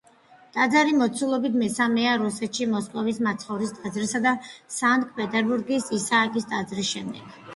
ტაძარი 0.53 0.93
მოცულობით 0.99 1.57
მესამეა 1.63 2.13
რუსეთში 2.21 2.65
მოსკოვის 2.71 3.19
მაცხოვრის 3.27 3.75
ტაძრისა 3.81 4.23
და 4.25 4.33
სანქტ-პეტერბურგის 4.79 5.91
ისააკის 6.01 6.49
ტაძრის 6.55 6.91
შემდეგ. 6.97 7.37